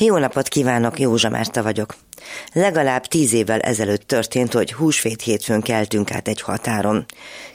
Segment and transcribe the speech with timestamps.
[0.00, 1.96] Jó napot kívánok, Józsa Márta vagyok.
[2.52, 7.06] Legalább tíz évvel ezelőtt történt, hogy húsvét hétfőn keltünk át egy határon.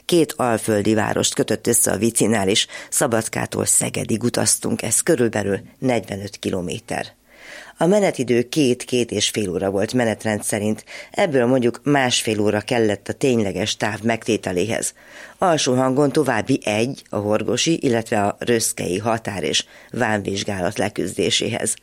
[0.04, 7.06] Két alföldi várost kötött össze a vicinál, és Szabadkától Szegedig utaztunk, ez körülbelül 45 kilométer.
[7.78, 13.12] A menetidő két-két és fél óra volt menetrend szerint, ebből mondjuk másfél óra kellett a
[13.12, 14.94] tényleges táv megtételéhez.
[15.38, 21.76] Alsó hangon további egy, a horgosi, illetve a röszkei határ és vámvizsgálat leküzdéséhez.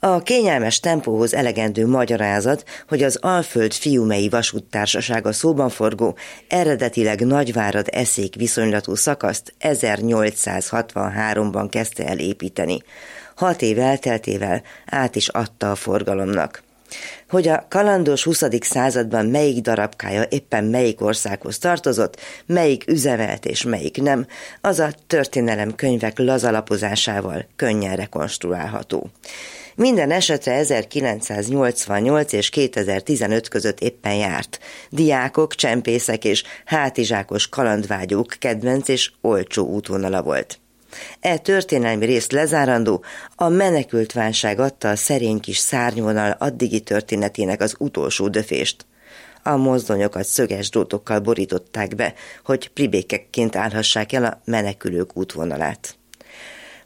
[0.00, 6.16] A kényelmes tempóhoz elegendő magyarázat, hogy az Alföld fiumei vasúttársasága szóban forgó,
[6.48, 12.82] eredetileg Nagyvárad eszék viszonylatú szakaszt 1863-ban kezdte el építeni.
[13.34, 16.62] Hat év elteltével át is adta a forgalomnak.
[17.28, 18.42] Hogy a kalandos 20.
[18.60, 24.26] században melyik darabkája éppen melyik országhoz tartozott, melyik üzemelt és melyik nem,
[24.60, 29.10] az a történelem könyvek lazalapozásával könnyen rekonstruálható.
[29.78, 34.58] Minden esetre 1988 és 2015 között éppen járt.
[34.90, 40.58] Diákok, csempészek és hátizsákos kalandvágyók kedvenc és olcsó útvonala volt.
[41.20, 47.74] E történelmi részt lezárandó, a menekült válság adta a szerény kis szárnyvonal addigi történetének az
[47.78, 48.86] utolsó döfést.
[49.42, 55.97] A mozdonyokat szöges drótokkal borították be, hogy pribékekként állhassák el a menekülők útvonalát.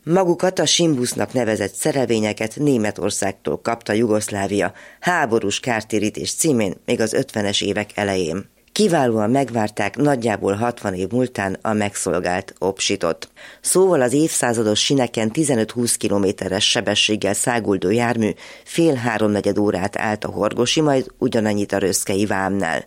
[0.04, 7.90] Magukat a Simbusznak nevezett szerelvényeket Németországtól kapta Jugoszlávia háborús kártérítés címén még az 50-es évek
[7.94, 8.50] elején.
[8.72, 13.28] Kiválóan megvárták nagyjából 60 év múltán a megszolgált opsitot.
[13.60, 18.30] Szóval az évszázados sineken 15-20 kilométeres sebességgel száguldó jármű
[18.64, 22.84] fél háromnegyed órát állt a horgosi, majd ugyanannyit a röszkei vámnál.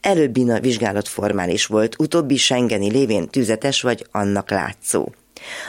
[0.00, 5.08] Előbbi a vizsgálat formális volt, utóbbi Schengeni lévén tüzetes vagy annak látszó.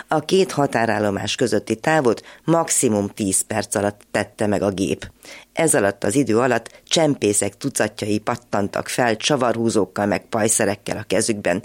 [0.08, 5.12] A két határállomás közötti távot maximum 10 perc alatt tette meg a gép.
[5.54, 11.64] Ez alatt az idő alatt csempészek tucatjai pattantak fel csavarhúzókkal meg pajszerekkel a kezükben.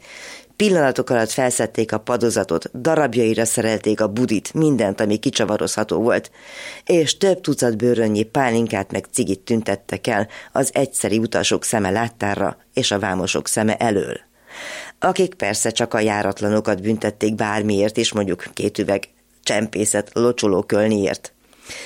[0.56, 6.30] Pillanatok alatt felszették a padozatot, darabjaira szerelték a budit, mindent, ami kicsavarozható volt,
[6.84, 12.90] és több tucat bőrönnyi pálinkát meg cigit tüntettek el az egyszeri utasok szeme láttára és
[12.90, 14.20] a vámosok szeme elől
[14.98, 19.08] akik persze csak a járatlanokat büntették bármiért is, mondjuk két üveg
[19.42, 21.32] csempészet locsoló kölniért.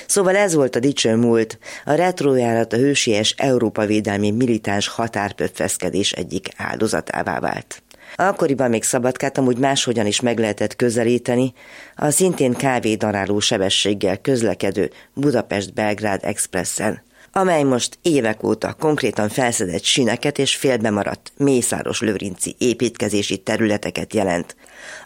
[0.07, 6.49] Szóval ez volt a dicső múlt, a retrojárat a hősies Európa védelmi militáns határpöffeszkedés egyik
[6.57, 7.81] áldozatává vált.
[8.15, 11.53] Akkoriban még Szabadkát amúgy máshogyan is meg lehetett közelíteni,
[11.95, 17.03] a szintén kávédaráló sebességgel közlekedő Budapest-Belgrád expressen
[17.35, 24.55] amely most évek óta konkrétan felszedett sineket és félbemaradt Mészáros Lőrinci építkezési területeket jelent.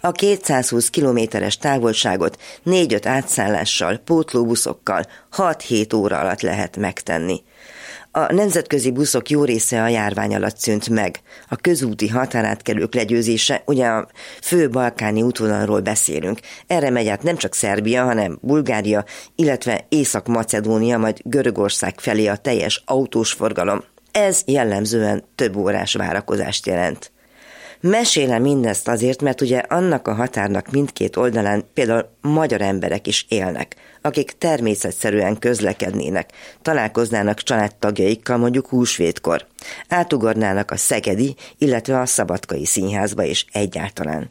[0.01, 5.05] A 220 kilométeres távolságot 4-5 átszállással, pótlóbuszokkal
[5.37, 7.43] 6-7 óra alatt lehet megtenni.
[8.17, 11.19] A nemzetközi buszok jó része a járvány alatt szűnt meg.
[11.49, 14.07] A közúti határátkelők legyőzése, ugye a
[14.41, 16.39] fő balkáni útvonalról beszélünk.
[16.67, 19.05] Erre megy át nem csak Szerbia, hanem Bulgária,
[19.35, 23.83] illetve Észak-Macedónia, majd Görögország felé a teljes autós forgalom.
[24.11, 27.11] Ez jellemzően több órás várakozást jelent.
[27.81, 33.75] Mesélem mindezt azért, mert ugye annak a határnak mindkét oldalán például magyar emberek is élnek,
[34.01, 36.29] akik természetszerűen közlekednének,
[36.61, 39.47] találkoznának családtagjaikkal mondjuk húsvétkor,
[39.87, 44.29] átugornának a Szegedi, illetve a Szabadkai színházba is egyáltalán.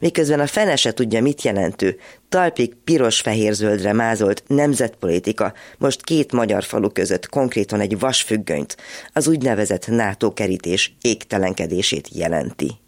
[0.00, 1.98] Miközben a fene se tudja, mit jelentő,
[2.28, 8.76] talpig piros-fehér-zöldre mázolt nemzetpolitika most két magyar falu között konkrétan egy vasfüggönyt,
[9.12, 12.81] az úgynevezett NATO kerítés égtelenkedését jelenti.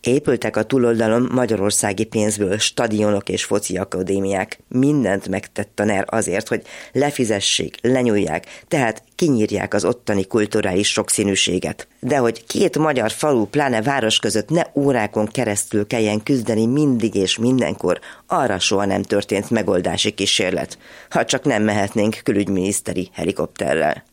[0.00, 4.58] Épültek a túloldalon magyarországi pénzből stadionok és foci akadémiák.
[4.68, 6.62] Mindent megtett a NER azért, hogy
[6.92, 11.88] lefizessék, lenyúlják, tehát kinyírják az ottani kulturális sokszínűséget.
[11.98, 17.38] De hogy két magyar falu, pláne város között ne órákon keresztül kelljen küzdeni mindig és
[17.38, 20.78] mindenkor, arra soha nem történt megoldási kísérlet,
[21.10, 24.04] ha csak nem mehetnénk külügyminiszteri helikopterrel.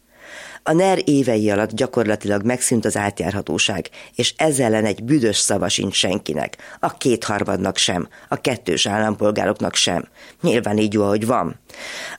[0.69, 5.95] A NER évei alatt gyakorlatilag megszűnt az átjárhatóság, és ezzel ellen egy büdös szava sincs
[5.95, 10.07] senkinek, a kétharmadnak sem, a kettős állampolgároknak sem.
[10.41, 11.59] Nyilván így jó, ahogy van.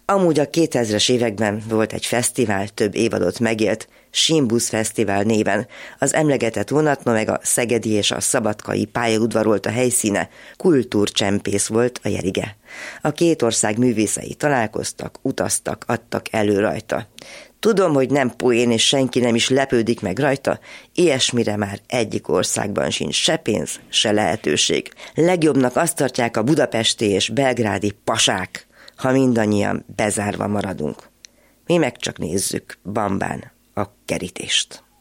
[0.04, 5.66] Amúgy a 2000-es években volt egy fesztivál, több évadot megélt, Simbusz Fesztivál néven.
[5.98, 12.00] Az emlegetett vonatma meg a Szegedi és a Szabadkai pályaudvar volt a helyszíne, kultúrcsempész volt
[12.02, 12.56] a jerige.
[13.02, 17.06] A két ország művészei találkoztak, utaztak, adtak elő rajta.
[17.60, 20.58] Tudom, hogy nem poén, és senki nem is lepődik meg rajta,
[20.94, 24.92] ilyesmire már egyik országban sincs se pénz, se lehetőség.
[25.14, 28.66] Legjobbnak azt tartják a budapesti és belgrádi pasák,
[28.96, 31.08] ha mindannyian bezárva maradunk.
[31.66, 34.82] Mi meg csak nézzük bambán a kerítést.